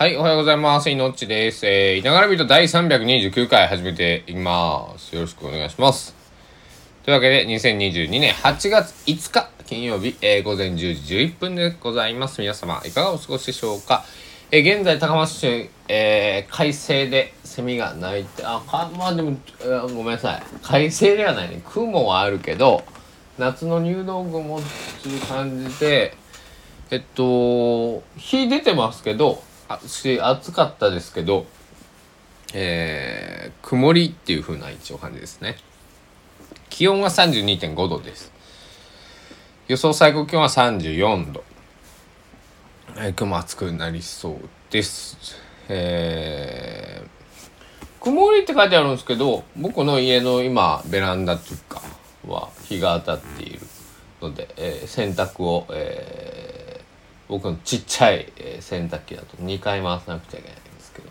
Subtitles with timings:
[0.00, 0.88] はい、おはようございます。
[0.88, 1.66] いのっちです。
[1.66, 5.14] えー、いながらビート第329回始めていきます。
[5.14, 6.14] よろしくお願いします。
[7.04, 12.40] というわけで、2022年8月5日金曜日、えー、午前10時11分でございます。
[12.40, 14.06] 皆様、いかがお過ごしでしょうか？
[14.50, 20.42] えー、現在、高松市、えー、快晴でセミが鳴いて、あ、か、まあでも、えーごめんなさい。
[20.62, 21.60] 快晴ではないね。
[21.68, 22.84] 雲はあるけど、
[23.36, 24.62] 夏の入道雲っ
[25.02, 26.16] ていう感じで、
[26.90, 29.42] えっと、日出てますけど、
[29.86, 31.46] し暑かったですけど、
[32.54, 35.56] えー、曇りっていう風な一応感じですね。
[36.68, 38.32] 気温は32.5度です。
[39.68, 41.44] 予想最高気温は34度。
[42.96, 44.36] えー、雲暑くなりそう
[44.70, 45.16] です。
[45.68, 51.80] えー、曇りって書いてあるんですけど、僕の家の今、ベランダっていうか、
[52.26, 53.60] は日が当たっている
[54.20, 56.29] ので、えー洗濯を、えー
[57.30, 61.08] 僕のちっちゃい、え洗濯機だと2回回さなくちゃいけないんですけど、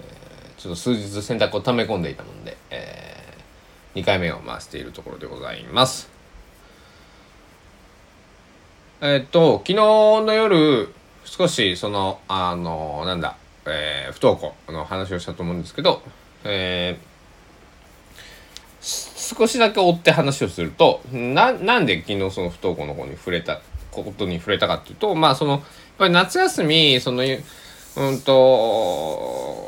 [0.00, 3.38] えーちょっと数日洗濯を溜め込んでいたもんで、え
[3.94, 6.10] 2回目を回しているところでございます。
[9.00, 10.92] えーっと、昨日の夜、
[11.24, 16.02] 少しその、あの、なんだ、えー不登校の話をしたと思うんですけど、
[16.42, 17.14] えー
[19.36, 23.62] 少しだけ追って話をするとななんで昨日その不登校の子に触れた
[24.02, 25.60] ことに触れたかっていうとまあそのやっ
[25.98, 29.64] ぱり夏休みそのうんと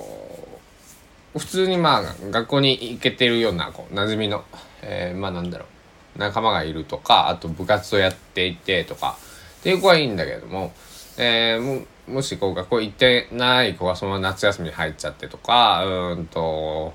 [1.39, 4.45] 普通にまあ学校に行けてるようなこう馴染みの、
[4.83, 5.67] えーまあなんだろ
[6.17, 9.19] う仲間がいるとかあと部活をやっていてとか
[9.61, 10.73] っていう子はいいんだけれども、
[11.19, 16.95] えーももしこう学校行ってない子がそのまま夏休みに入っちゃってとかうんと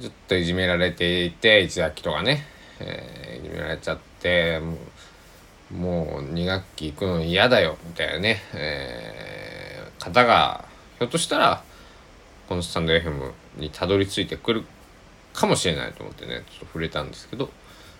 [0.00, 2.44] ちょっといじめられていて一学期とかね、
[2.80, 4.60] えーいじめられちゃって
[5.72, 9.66] もう2学期行くの嫌だよみたいなね、えー
[9.98, 10.64] 方が
[10.98, 11.62] ひょっとしたら
[12.48, 14.64] このスタンド FM にたどり着いてくる
[15.32, 17.50] かもしれないと思ってねちょっと触れたんですけど。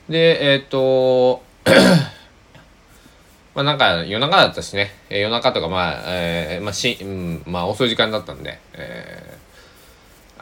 [0.09, 1.43] でえっ、と
[3.57, 9.37] まあなんか夜中だったしね、えー夜中とかまあ、えーまあし、うん、まあ遅い時間だったんで、えー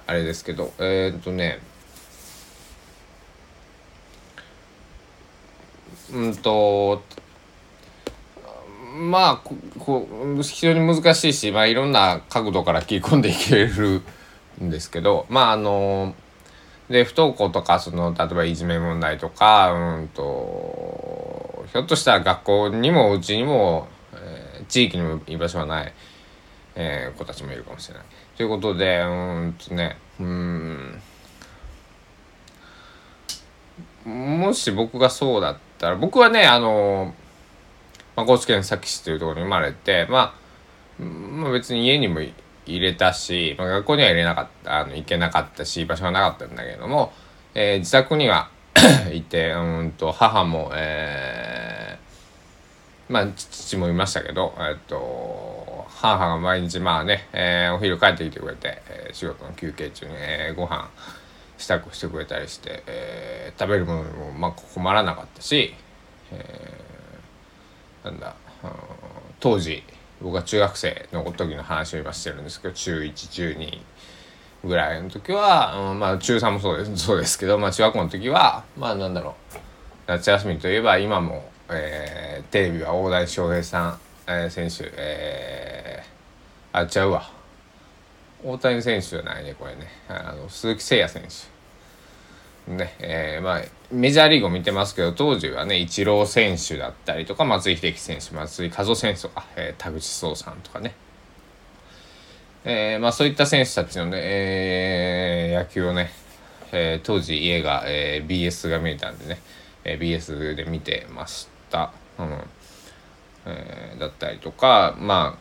[0.07, 1.61] あれですけどえーっとね
[6.13, 7.03] うんと
[8.97, 10.09] まあここ
[10.43, 14.03] 非常に難しいし、まあ、いろんな角度から切り込んでいける
[14.63, 16.15] んですけどまああの
[16.89, 25.93] で不登校とかその例えばいじめ問題とかうんとひょっとしたら学校にもうちにも、えー地域にも居場所がない、
[26.75, 28.05] えー子たちもいるかもしれない。
[28.37, 31.03] ということでうんとねうん
[34.05, 37.15] もし僕がそうだったら僕はねあの、
[38.17, 40.35] まあ、高知県佐木市というところに生まれて、ま
[41.01, 42.21] あ、まあ別に家にも
[42.67, 47.13] 入れたし、まあ、学校には入れなかったあの行けなかったし居場所がなかったんだけども、
[47.55, 48.49] えー自宅には
[49.13, 60.89] いてうんと母もえーまあ父もいましたけど、えっと母が毎日まあね、えーお昼帰ってきてくれて、えー仕事の休憩中に、えーご飯
[61.59, 65.75] 支度してくれたりして、えー食べるものにもまあ困らなかったし、
[66.33, 68.71] えーなんだ、うん
[69.41, 69.83] 当時
[70.23, 73.79] 僕が中学生の時の話を今してるんですけど中1中2
[74.65, 79.59] ぐらいの時は、うんまあ中3もそうです そうですけど、まあ、中学校の時はまあなんだろう
[80.07, 87.31] 夏休みといえば今も、えーテレビは大谷翔平さん、えー選手、えーあちゃうわ。
[88.45, 89.89] 大谷選手じゃないねこれね。
[90.09, 91.55] あの鈴木誠也選手。
[92.67, 93.63] ねえーまあ
[93.93, 100.95] メジャーリーグを見てますけど当時はねイチロー選手だったりとか松井秀喜選手松井一夫選手とか、えー田口壮さんとかね。
[102.65, 106.11] えーまあそういった選手たちのね、えー野球をね、
[106.73, 109.39] えー当時家が、えー BS が見えたんでね、
[109.85, 112.41] えー BS で見てました、うん。
[113.47, 115.39] えーだったりとかま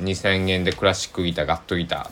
[0.00, 2.10] あ2,000円でクラシックギターガットギター、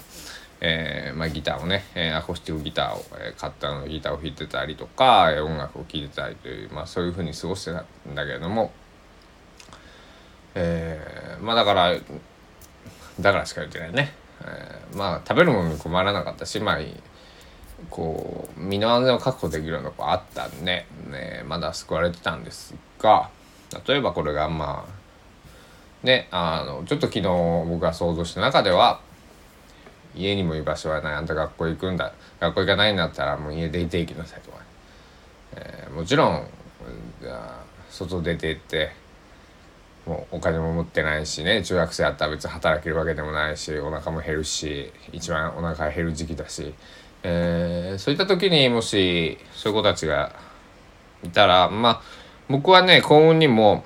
[0.60, 8.72] えーまあ、ギターをね、えーアコースティックギターを、えー買ったのギターを弾いてたりとか、えー音楽を聴いてたりという、まあ、そういうふうに過ごしてたんだけれども、
[10.54, 11.94] えーまあだから
[13.20, 14.12] だからしか言ってないね、
[14.42, 16.78] えーまあ食べるものに困らなかったしまあ
[17.90, 23.30] こう身の安全を確保できるようなとこあったんで、ね、まだ救われてたんですが
[23.86, 27.22] 例えばこれがまあねあのちょっと昨日
[27.68, 29.00] 僕が想像した中では
[30.16, 31.14] 家にも居場所はない。
[31.14, 32.12] あんた学校行くんだ。
[32.40, 34.58] 学校行かないんだったらもう家出て行きなさいとか、
[35.56, 36.46] えーもちろん
[37.90, 38.90] 外出て行って
[40.04, 41.62] もうお金も持ってないしね。
[41.62, 46.74] 中学生だったら別に働けるわけでもないしお腹も減るし一番お腹減る時期だし、
[47.22, 50.32] えー、そういった時にもしそういう子たちが
[51.24, 52.02] いたらまあ
[52.48, 53.84] 僕はね幸運にも、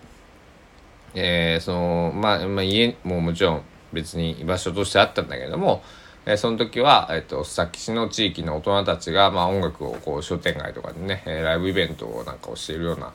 [1.15, 3.62] えー、そのまあ、まあ、家ももちろん
[3.93, 5.83] 別に居場所としてあったんだけども、
[6.31, 13.12] え、その時は、えーと、須崎市の地域の大人たちが、まあ、音楽をこう商店街とかでね、え、ライブイベントをなんかをしているような、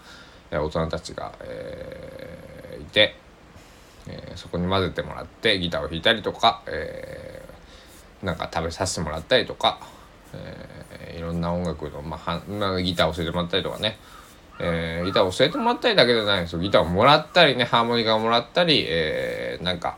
[0.52, 3.16] え、大人たちが、えー、いて、
[4.08, 9.80] えー、そこに混ぜてもらってギターを弾いたりとか、えー、なんか食べさせてもらったりとか、
[10.34, 13.98] えー、いろんな音楽の、まあ、はギターを教えてもらったりとかね、
[14.60, 16.60] えー、ギターを教えてもらったりだけじゃないんですよ。
[16.60, 19.98] ギターをもらったりねハーモニカをもらったり、えー、なんか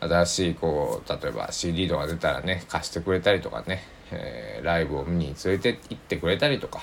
[0.00, 6.80] 新しいこう例えば CD とか出たらね貸してくれたりとかね、えー、ライブを見に連れて行ってくれたりとか。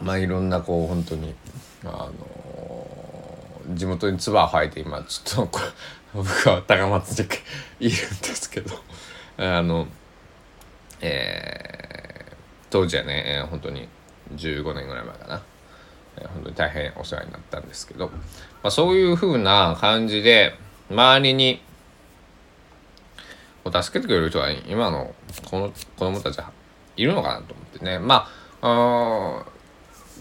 [0.00, 1.32] まあいろんなこう本当に
[1.84, 5.58] あのー、地元に唾を吐いて今ちょっと
[6.12, 7.26] 僕は高松に
[7.78, 7.94] いるんで
[8.34, 8.74] すけど
[9.36, 9.86] あの
[11.00, 12.34] えー、
[12.70, 13.88] 当時はね、えー、本当に
[14.34, 15.42] 15年ぐらい前かな。
[16.16, 18.10] え本当に大変お世話になったんですけど、
[18.62, 20.54] まあ、そういう風な感じで
[20.90, 21.60] 周りに
[23.64, 25.14] 助けてくれる人は今の
[25.50, 26.52] この子供たちは
[26.96, 27.98] いるのかなと思ってね。
[27.98, 28.28] ま
[28.60, 29.44] あ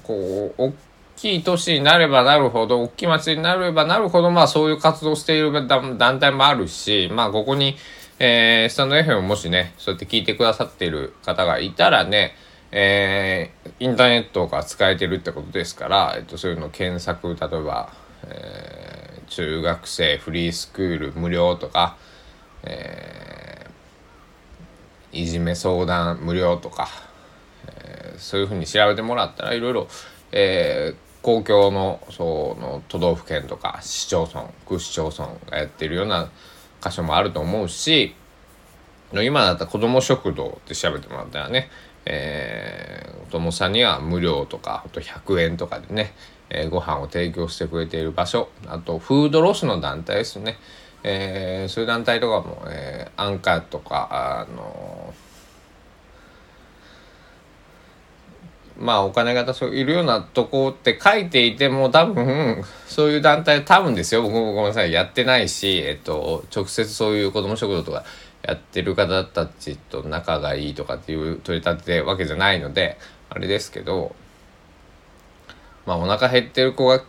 [0.04, 0.74] こう大
[1.16, 7.76] きい都市になればなるほど大きい町になればなるほどまあそういう活動している団体もあるしまあここに、
[8.18, 12.36] えー、スタンド FM もしねそうやって聞いてくださっている方がいたらね
[12.72, 17.92] えー、インターネットが使えてるってことですから、えっと、そういうの検索例えば、
[18.28, 21.98] えー、中学生フリースクール無料とか、
[22.64, 26.90] えー、いじめ相談無料とか、
[27.68, 29.88] えー、そういうふうに調べてもらったらいろいろ、
[31.22, 36.30] 公共のその都道府県とか市町村区市町村がやってるような
[36.82, 38.16] 箇所もあると思うし
[39.14, 41.70] 今だったら子ども食堂って調べてもらったらね
[42.06, 46.14] えー、お友さんには無料とかあと100円とかでね、
[46.54, 50.58] えー、ご飯を提供してくれている場所あとフードロスの団体ですね、
[51.04, 55.14] えー、そういう団体とかも、えー、アンカーとかあの
[58.78, 64.24] まあお金がそういるようなとこって書いていても多分そういう団体多分ですよ。
[64.24, 64.92] 僕もごめんなさい。
[64.92, 68.04] やってないし、えっと、直接そういう子ども食堂とか
[68.42, 72.98] やってる方たちと仲がいいとかっていう取り立てわけじゃないので
[73.30, 74.16] あれですけど
[75.92, 77.04] まあお腹減ってる子が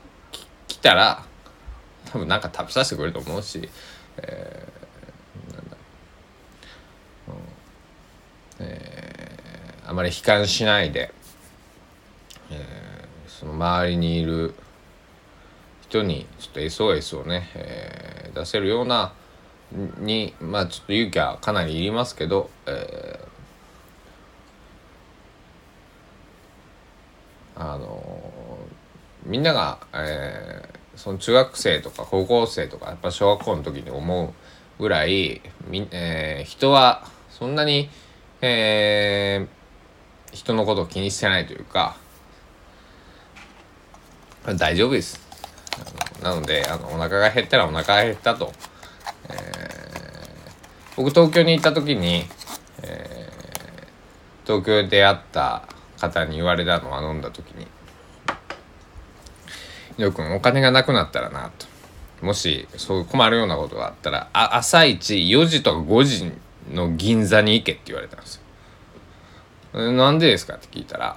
[0.67, 1.25] 来たら
[2.07, 3.69] 多分なんか食べさせてくれると思うし、
[4.17, 5.77] えー、なんだ、
[7.29, 7.31] う。
[7.31, 8.67] ん。
[8.67, 11.15] えー、あまり悲観しないで、
[12.51, 14.55] えー、その周りにいる
[15.83, 19.13] 人にちょっと SOS をね、えー、出せるような
[20.01, 28.32] にまあちょっと勇気はかなりいりますけど、えー、あの
[29.25, 34.25] みんなが、えー、その中学生とか高校生とかやっぱ小学校の時に思
[34.79, 37.89] うぐらいみ、えー、人はそんなに、
[38.41, 41.97] えー、人のことを気にしてないというか
[44.57, 45.21] 大丈夫です。
[46.21, 48.53] なのであのお腹が減ったらお腹が減ったと。
[49.29, 52.25] えー、僕東京に行った時に、
[52.83, 55.63] えー、東京で出会った
[56.01, 57.69] 方に言われたのは飲んだ時に
[59.99, 61.73] 「よくんお金がなくなったらな」と。
[62.23, 66.33] もしそう困るようなことがあったらあ朝一4時とか5時
[66.73, 68.41] の銀座に行けって言われたんです
[69.73, 69.93] よ。
[69.93, 71.17] なんでですかって聞いたら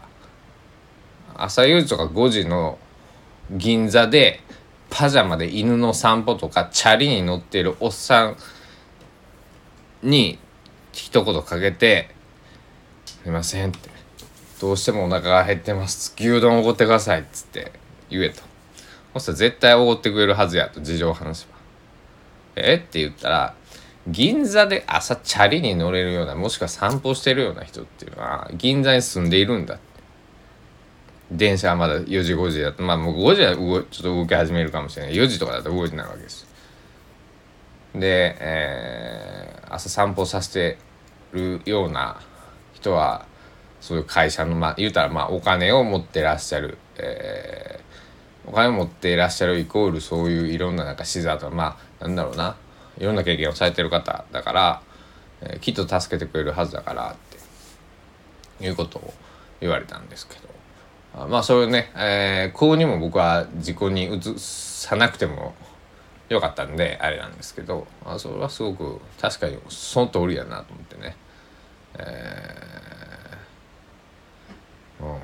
[1.36, 2.79] 朝4時とか5時の
[3.51, 4.41] 銀座で
[4.89, 8.38] パジャマで犬の散歩とかチャリに乗ってるおっさん
[10.01, 10.39] に
[10.91, 12.10] 一言かけて
[13.05, 13.89] 「すいません」って
[14.60, 17.74] 「どうしてもお腹が減ってます牛丼おごってください」っつって
[18.10, 18.41] 言えと
[19.15, 21.57] そしたら絶対おごってくれるはずやと事情を話せば
[22.55, 22.75] 「え？
[22.75, 23.55] っ?」て言ったら
[24.07, 29.79] 銀座で朝チャリに乗れるようなもしくは散歩してるような人っていうのは銀座に住んでいるんだ
[31.31, 32.84] 電車はまだ4時5時だと。
[32.84, 35.15] まあもう5時は動ちょっと動き始めるかもしれない。
[35.15, 36.45] 4時とかだと動いてないわけです。
[37.93, 40.77] で、えー、朝散歩させて
[41.31, 42.22] るような
[42.74, 43.25] 人は
[43.81, 47.75] そういう会社のまあ言うたらまあお金を持ってらっしゃる、えー、
[48.48, 52.56] お金持っていらっしゃるイコールそういういろんななんか資産とまあなんだろうな。
[52.98, 54.82] いろんな経験をされてる方だから、
[55.42, 57.16] えー、きっと助けてくれるはずだからっ
[58.58, 59.14] ていうことを
[59.60, 60.56] 言われたんですけど。
[61.18, 65.56] あまあそれをね、えー、幸にも僕は自己に移さなくても
[66.28, 71.16] よかったんであれなんですけどあそれはすごく確かにその通りやなと思ってね、
[71.98, 75.20] えーうん、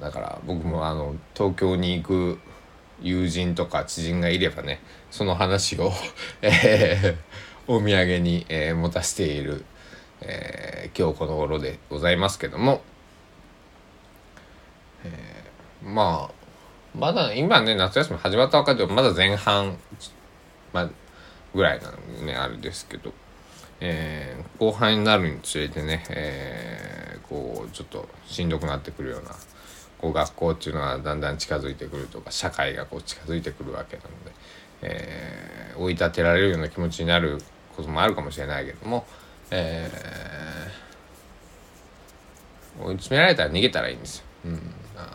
[0.00, 2.38] だから僕もあの東京に行く
[3.02, 4.80] 友人とか知人がいればね
[5.10, 5.92] その話を
[6.42, 9.64] えー、お土産に、えー、持たせている、
[10.20, 12.82] えー、今日この頃でございますけども、
[15.04, 16.40] えー、まあ
[16.98, 19.78] まだ今ね夏休み始まったわけでもまだ前半、
[20.72, 20.90] まあ、
[21.54, 23.12] ぐらいなのでねあれですけど、
[23.80, 29.30] えー、後半になるにつれてね、えー、こうちょっとしんどくなってくるような
[30.00, 34.32] こう学校っていうのはだんだん近づいてくるとか社会がこう近づいてくるわけなので、
[34.82, 37.38] えー、追い立てられるような気持ちになる
[37.76, 39.04] こともあるかもしれないけども、
[39.50, 44.24] えー、追い詰められたら逃げたらいいんですよ。
[44.46, 44.52] うん
[44.96, 45.10] あの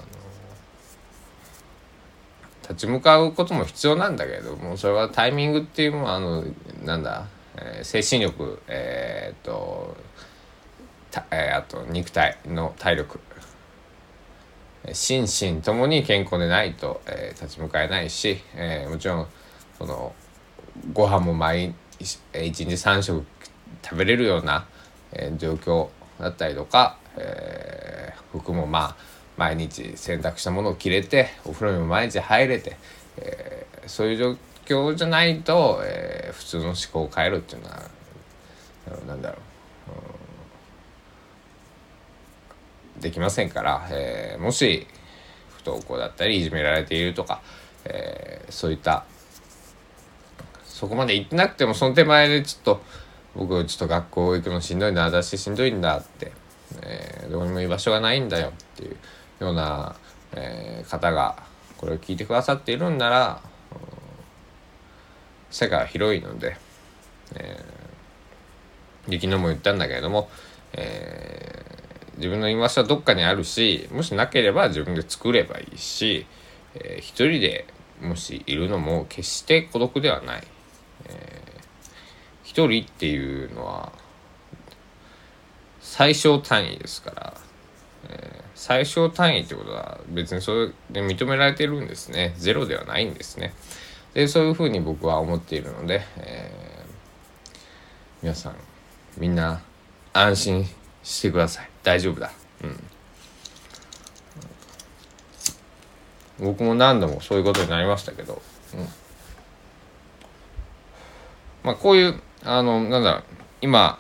[2.62, 6.44] 立ち向かうことも必要なんだけどもそれはタイミングっていうのはあの
[6.84, 7.27] なんだ、
[7.58, 9.96] えー、精神力えー、っと
[11.32, 13.20] えー、あと肉体の体力
[14.94, 19.27] 心身ともに健康でないと、えー、立ち向かえないし、えー、もちろん
[19.77, 20.13] その
[20.94, 23.25] ご飯も毎日1日3食
[23.84, 24.68] 食べれるような、
[25.12, 25.89] えー、状況
[26.20, 28.96] だったりとか、えー、服もまあ
[29.38, 32.77] 毎日洗濯したものを着れてお風呂にも毎日入れて、
[33.18, 37.82] えー、そういう状況じゃないと、えー、普通の思考を変えるっていうのは
[39.08, 39.39] 何だろう、
[43.00, 44.88] できませんから、えー、もし
[45.58, 47.42] 不登校だったりいじめられているとか、
[47.86, 49.06] えー、そういった
[50.64, 52.82] そこまで行ってなくてもその手前でちょっと
[53.36, 56.32] 僕ちょっと学校行くのしんどいな私しんどいんだって、
[56.82, 58.96] えー、どこにも居場所がないんだよっていう
[59.40, 59.96] ような、
[60.34, 61.44] えー、方が
[61.78, 63.42] これを聞いてくださっているんなら、
[65.56, 66.58] 世界は広いので、
[67.36, 70.30] えー、昨日も言ったんだけれども、
[70.74, 71.55] えー、
[72.17, 76.25] 自分の居場所はどっかにあるしもしなければ自分で作ればいいし、
[76.75, 77.65] えー、一人で
[78.01, 80.43] もしいるのも決して孤独ではない。
[81.05, 81.89] えー、
[82.43, 83.91] 一人っていうのは
[85.81, 87.34] 最小単位ですから、
[88.10, 92.34] えー、最小単位ってことは別にそれで認められてるんですね。
[92.38, 93.53] ゼロではないんですね。
[94.13, 97.57] でそういうふうに僕は思っているので、えー、
[98.24, 98.55] 皆さん
[99.17, 99.62] みんな
[100.13, 100.65] 安心
[101.03, 101.75] してください。
[101.86, 102.32] 大丈夫だ。
[102.62, 102.84] うん。
[106.46, 108.42] 僕も何度もそういうことになりましたけど、
[108.74, 108.80] うん、
[111.63, 113.24] まあこういうあのなんだ
[113.62, 113.98] 今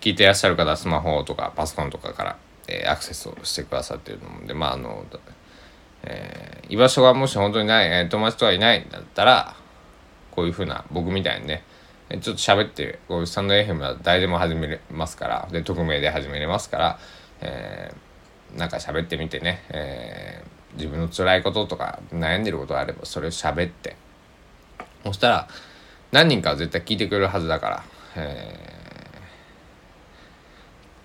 [0.00, 5.04] 聞いてらっしゃる方はスマホとかパソコンとかからえー、アクセスをしてくださってるのでまああの、
[6.04, 9.56] えー、居場所がもし本当にない、えー、友達とはいないんだったら
[10.30, 11.64] こういうふうな僕みたいにね
[12.08, 16.98] ちょっと喋ってこうスタンド FM は誰でも始めれますからで匿名で始めれますから、
[17.40, 23.96] えー、なんか喋ってみてね、えー、自分の辛いこととか悩んでることがあればそれを喋って。
[25.04, 25.48] そしたら
[26.12, 27.84] 何人かは絶対聞いてくれるはずだから、
[28.16, 28.78] えー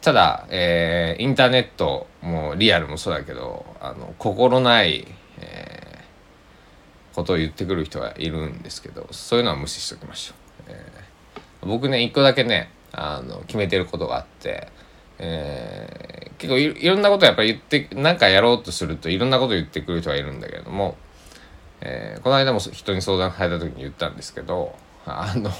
[0.03, 5.07] ただ、えー、インターネットもリアルもそうだけどあの心ない、
[5.39, 14.67] えー、ことを言ってくる人がいるんですけどそういうのは無視しておきましょう、えー、僕ね一個だけねあの決めてることがあって、
[15.19, 20.97] えー、結構いろんなことやっぱり言って何かやろうとするといろんなこと言ってくる人がいるんだけれども、
[21.81, 25.51] えー、この間も人に相談された時に言ったんですけどあの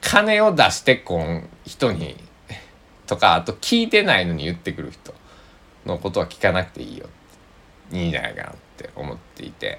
[0.00, 2.16] 金を出してこん人に
[3.06, 5.14] とかあと聞いてないのに言ってくる人
[5.84, 7.06] のことは聞かなくていいよ。
[7.92, 9.78] いいんじゃないかなって思っていて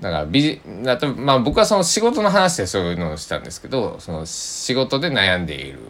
[0.00, 5.80] だからビジだとまあ僕はその仕事の話でそういうのをしたんですけどその仕事で悩んでいる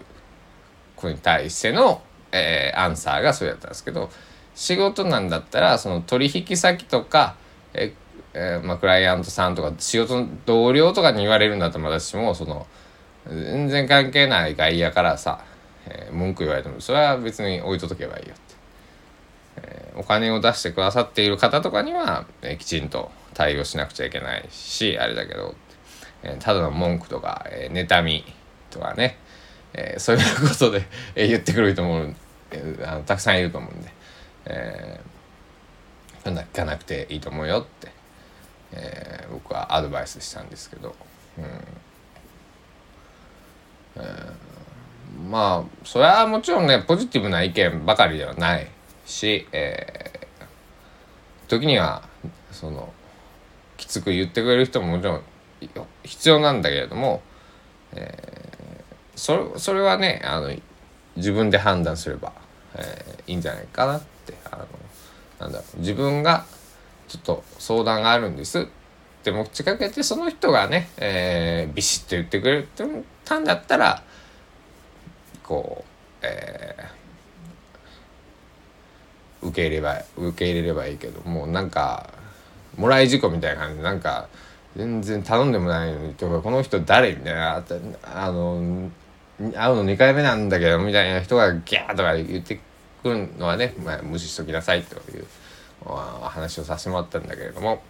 [0.97, 4.11] 子に対しての、えー、アンサーがそうやったんですけど
[4.55, 7.37] 仕事なんだったらその取引先とか
[7.75, 7.93] え
[8.35, 12.67] えー、まあ、クライアントさんとか仕事の同僚とかに言われるんだったら私もその
[13.27, 15.45] 全然関係ない外野からさ、
[15.87, 18.55] えー、文句言われてもそれは別に置いとけばいいよって、
[19.57, 25.55] えー、お金を出してくださっている方とかには、えー、きちんと対応しなくちゃいけないしあれだけど、
[26.25, 28.25] えただの文句とか、え妬み
[28.69, 29.17] とかね、
[29.75, 30.83] えそういうことで、
[31.15, 32.13] え言ってくる人も、
[32.51, 33.93] えあのたくさんいると思うんで、
[34.47, 35.01] え
[36.25, 37.93] そんな聞かなくていいと思うよって、
[38.73, 40.97] え僕はアドバイスしたんですけど。
[41.39, 41.45] うん
[45.31, 48.69] まあそれはもちろんねポジティブな意見ばかりではない
[49.05, 52.03] し、えー、時には
[52.53, 52.93] その
[53.79, 55.23] きつく言ってくれる人ももちろん
[56.03, 57.23] 必要なんだけれども、
[57.93, 60.55] えー、それそれはねあの
[61.17, 62.33] 自分で判断すれば、
[62.75, 64.67] えー、いいんじゃないかなってあの
[65.41, 66.45] なんだろう自分が
[67.07, 68.67] ちょっと相談があるんですっ
[69.23, 72.67] て持ちかけてその人がね、えー、ビシッと言ってくれ
[73.25, 74.03] たんだったら
[75.43, 82.18] こう、えー、受け入れば受け入れればいいけどもうなんか
[82.79, 84.29] もらい事故みたいな感じでなんか
[84.77, 87.65] 全然頼んでもないのにとかこの人誰みたいな
[88.05, 88.91] あの
[89.55, 92.61] 会うの2回目なんだけどみたいな人がギャーとか言って
[93.03, 95.27] くるのはね、まあ、無視しときなさいという
[95.85, 97.83] 話をさせてもらったんだけれども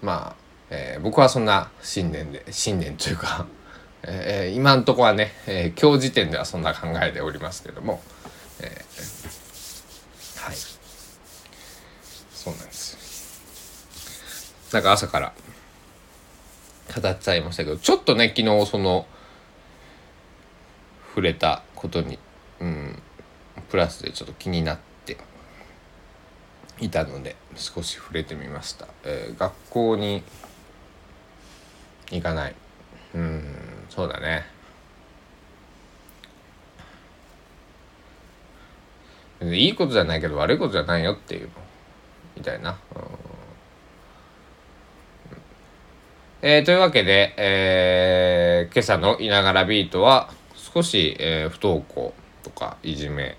[0.00, 0.36] まあ、
[0.70, 3.46] えー、僕はそんな信念で信念というか、
[4.02, 8.00] えー、今んとこはね、えー、今日時点ではそんな考えておりますけども、
[8.60, 10.56] えー、はい
[12.32, 12.92] そうなんです
[14.72, 15.32] なんか朝から。
[17.00, 19.06] 語っちゃいましたけどちょっとね昨日その
[21.08, 22.18] 触れたことに、
[22.60, 23.02] うん、
[23.70, 25.16] プラスでちょっと気になって
[26.80, 30.22] いたので少し触れてみました、えー、学校に
[32.10, 32.54] 行かない。
[33.14, 33.42] うん
[33.88, 34.46] そうだね。
[39.42, 41.48] いいことじゃないけど悪いことじゃないよっていう
[42.36, 43.21] みたいな、うん。
[46.44, 50.28] えー、というわけで、えー、今朝の「いながらビートは」
[50.74, 53.36] 少し、えー、不登校とかいじめ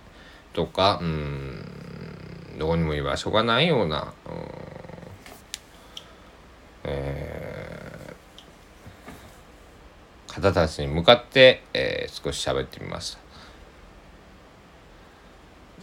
[0.53, 4.29] とかうんどこにも居場所がないような、う
[6.85, 13.22] えー、方たちに向かって、えー、少し喋ってみました。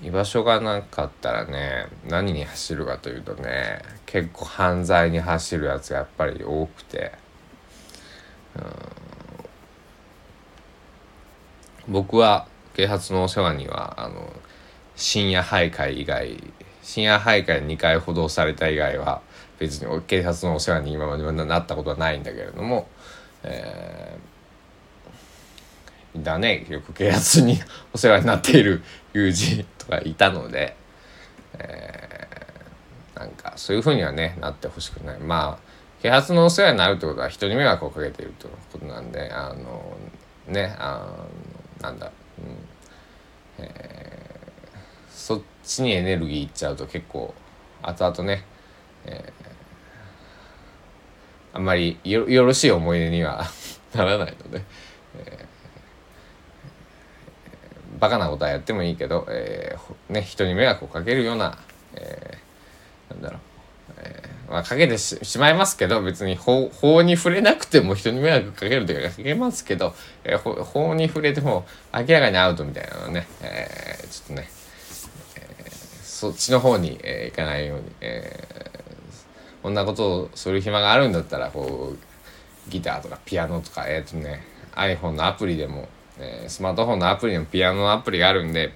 [0.03, 7.13] 居場所がなかったらね何に走るかというとね結構犯罪に走るやつがやっぱり多くて、
[8.57, 8.63] うん。
[11.89, 14.33] 僕は警察のお世話にはあの
[14.97, 16.43] 深夜徘徊以外
[16.83, 19.23] 深夜徘徊2回補導された以外は
[19.59, 22.89] 別に警察のお世話に今までなったことはないんだけれども、
[23.43, 24.40] えー、
[26.17, 27.61] だねよく警察に
[27.93, 30.77] お世話になっている友人とかいたので、
[31.55, 35.19] えー、なんかそういうふうにはねなってほしくない。
[35.19, 35.71] まあ
[36.03, 39.97] 警察のお世話になるってことは人に迷惑をかけているということなんであの
[40.47, 41.29] ねあの
[41.83, 42.57] なんだ、うん
[43.59, 47.35] えー、そっちにエネルギーいっちゃうと結構
[47.83, 48.45] 後々ね、
[49.05, 53.45] えー、あんまりよよろしい思い出には
[53.95, 54.63] ならないので、
[55.19, 55.60] えー、
[58.01, 61.59] バカなことはやってもいいけど、えーね、人に迷惑をかけるような、
[61.95, 63.41] えー、なんだろう
[63.99, 74.49] えー、まあ、かけてしまいますけど別に法法に触れなくても人に迷惑をかけるというかかけますけど、えー、法に触れても明らかにアウトみたいなのね、えー、ちょっとね、
[75.37, 75.71] えー、
[76.03, 85.89] そっちの方に、えー、行かないように、えー、こんなことをする暇があるんだったらこうギターとかピアノとかえっ、ー、とね iPhone のアプリでも、
[86.21, 88.75] えー、スマートフォンのアプリでもピアノのアプリがあるんで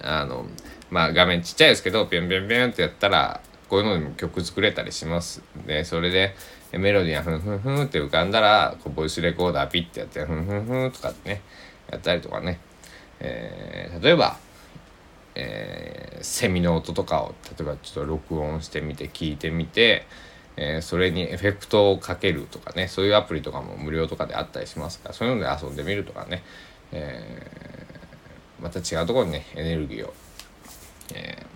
[0.00, 0.46] あの
[0.90, 5.42] まあ画面ちっちゃいですけどピョンピョンピョンってやったらこういうのでも曲作れたりします。
[5.66, 6.34] でそれで
[6.72, 11.42] メロディーがふんふんふんって浮かんだらこうボイスレコーダーピッてやってふんふんふんとかってね
[11.90, 12.58] やったりとかね、
[13.20, 14.36] えー、例えば、
[15.34, 20.06] えー、セミの音とかを例えばちょっと録音してみて聞いてみて、
[20.56, 26.42] えー、それにエフェクトをかけるとかねそういうアプリとかも無料とかであったりしますからそういうので遊んでみるとかね、
[26.92, 30.14] えー、また違うところにねエネルギーを、
[31.14, 31.54] えー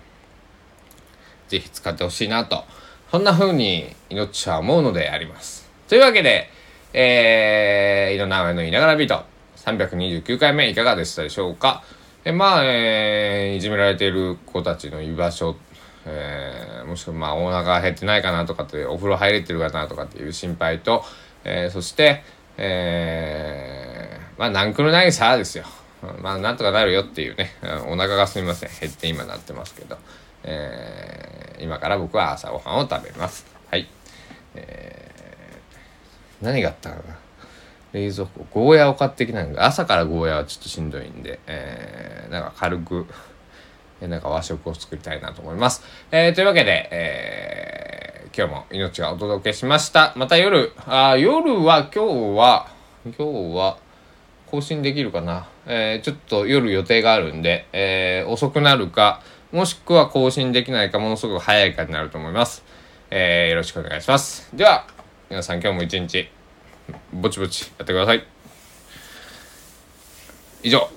[1.49, 2.63] ぜひ使ってほしいなと、
[3.11, 5.67] そんな風に命は思うのであります。
[5.87, 6.47] というわけで、
[6.93, 9.25] えー、井の名前のいながらビート、
[9.57, 11.83] 329回目いかがでしたでしょうか。
[12.23, 15.55] えまあ、えー、いじめられている子たちの居場所、
[16.05, 21.03] えー、もしくはまあお腹減ってないかなとかってお風呂入れてるかなとかっていう心配と、
[21.43, 22.23] えー、そして、
[22.57, 23.88] えー、
[24.39, 25.65] まあなんくるないさですよ。
[26.21, 27.51] まあなんとかなるよっていうね、
[27.89, 28.69] お腹がすみません。
[28.79, 29.97] 減って今なってますけど。
[30.43, 33.45] えー、今から僕は朝ごはんを食べます。
[33.69, 33.85] はい。
[34.55, 37.17] えー、何があったかな。
[37.91, 43.07] 冷蔵庫、ゴーヤを買ってきたんで、朝からゴーヤはちょっとしんどいんで、えー、なんか軽く、
[43.99, 45.83] なんか和食を作りたいなと思います。
[46.11, 50.13] えー、というわけで、えー、今日も命がお届けしました。
[50.15, 52.69] また夜、あ夜は、今日は、
[53.03, 53.23] 今日
[53.57, 53.88] は、
[54.49, 55.47] 更新できるかな。
[55.65, 62.63] えー、ちょっと夜予定があるんで、えー、遅くなるか、もしくは更新できないか、ものすごく早いかになると思います。
[63.11, 64.49] えー、よろしくお願いします。
[64.55, 64.87] では、
[65.29, 66.29] 皆さん今日も一日、
[67.13, 68.25] ぼちぼちやってください。
[70.63, 70.89] 以上。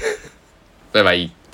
[0.92, 1.45] バイバイ。